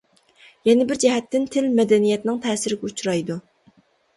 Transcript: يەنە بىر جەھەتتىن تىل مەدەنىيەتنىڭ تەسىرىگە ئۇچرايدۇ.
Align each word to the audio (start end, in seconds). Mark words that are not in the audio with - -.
يەنە 0.69 0.87
بىر 0.91 0.99
جەھەتتىن 1.03 1.45
تىل 1.57 1.67
مەدەنىيەتنىڭ 1.81 2.41
تەسىرىگە 2.47 2.89
ئۇچرايدۇ. 2.91 3.37